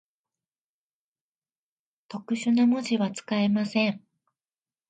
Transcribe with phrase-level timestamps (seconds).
[2.07, 4.01] 特殊な文字は、使えません。